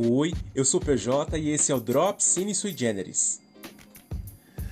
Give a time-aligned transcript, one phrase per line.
[0.00, 3.40] Oi, eu sou o PJ e esse é o Drop Cine Sui Generis.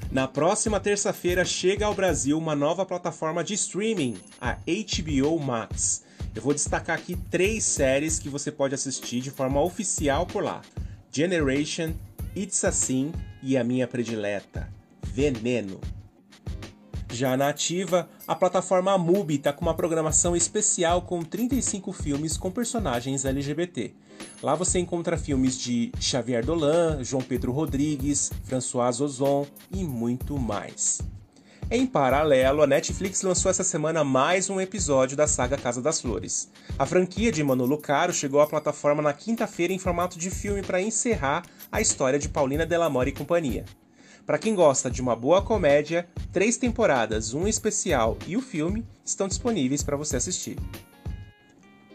[0.09, 6.05] Na próxima terça-feira chega ao Brasil uma nova plataforma de streaming, a HBO Max.
[6.33, 10.63] Eu vou destacar aqui três séries que você pode assistir de forma oficial por lá:
[11.11, 11.93] Generation,
[12.37, 13.11] It's Assim
[13.43, 14.73] e a minha predileta,
[15.03, 15.81] Veneno.
[17.11, 22.51] Já na ativa, a plataforma Mubi está com uma programação especial com 35 filmes com
[22.51, 23.95] personagens LGBT.
[24.43, 31.01] Lá você encontra filmes de Xavier Dolan, João Pedro Rodrigues, François Ozon e muito mais.
[31.69, 36.49] Em paralelo, a Netflix lançou essa semana mais um episódio da saga Casa das Flores.
[36.79, 40.81] A franquia de Manolo Caro chegou à plataforma na quinta-feira em formato de filme para
[40.81, 43.65] encerrar a história de Paulina Delamore e companhia.
[44.27, 49.29] Para quem gosta de uma boa comédia, três temporadas, um especial e o filme estão
[49.29, 50.59] disponíveis para você assistir.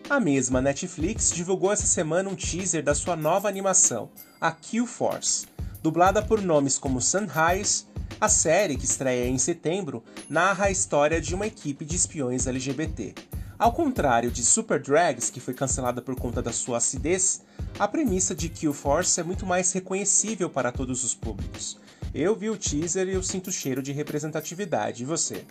[0.09, 4.09] A mesma Netflix divulgou essa semana um teaser da sua nova animação,
[4.39, 5.45] a Q Force.
[5.83, 7.85] Dublada por nomes como Sunrise,
[8.19, 13.13] a série, que estreia em setembro, narra a história de uma equipe de espiões LGBT.
[13.59, 17.41] Ao contrário de Super Drags, que foi cancelada por conta da sua acidez,
[17.77, 21.77] a premissa de Q Force é muito mais reconhecível para todos os públicos.
[22.13, 25.03] Eu vi o teaser e eu sinto cheiro de representatividade.
[25.03, 25.45] E você?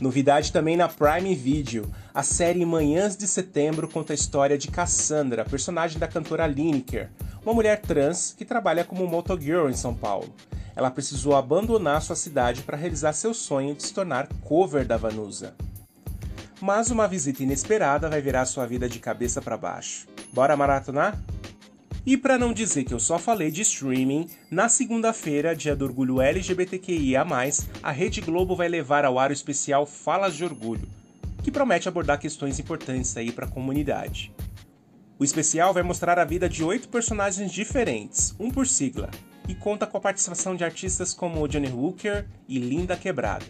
[0.00, 1.92] Novidade também na Prime Video.
[2.14, 7.10] A série Manhãs de Setembro conta a história de Cassandra, personagem da cantora Lineker,
[7.44, 10.34] uma mulher trans que trabalha como motogirl em São Paulo.
[10.74, 15.54] Ela precisou abandonar sua cidade para realizar seu sonho de se tornar cover da Vanusa.
[16.58, 20.06] Mas uma visita inesperada vai virar sua vida de cabeça para baixo.
[20.32, 21.20] Bora maratonar?
[22.06, 26.20] E para não dizer que eu só falei de streaming, na segunda-feira, dia do orgulho
[26.20, 27.24] LGBTQIA+,
[27.82, 30.86] a Rede Globo vai levar ao ar o especial Falas de Orgulho,
[31.42, 34.30] que promete abordar questões importantes aí para a comunidade.
[35.18, 39.10] O especial vai mostrar a vida de oito personagens diferentes, um por sigla,
[39.48, 43.46] e conta com a participação de artistas como Johnny Hooker e Linda Quebrada.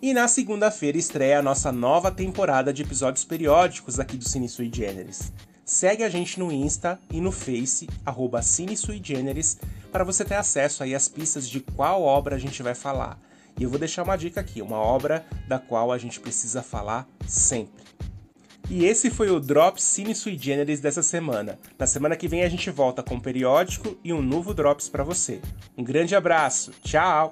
[0.00, 4.70] E na segunda-feira estreia a nossa nova temporada de episódios periódicos aqui do Cine Sui
[4.72, 5.32] Generis.
[5.68, 9.58] Segue a gente no Insta e no Face, arroba CineSuiGeneris,
[9.92, 13.20] para você ter acesso aí às pistas de qual obra a gente vai falar.
[13.60, 17.06] E eu vou deixar uma dica aqui, uma obra da qual a gente precisa falar
[17.26, 17.84] sempre.
[18.70, 21.58] E esse foi o Drop Cine Sui Generis dessa semana.
[21.78, 25.04] Na semana que vem a gente volta com um periódico e um novo Drops para
[25.04, 25.38] você.
[25.76, 27.30] Um grande abraço, tchau!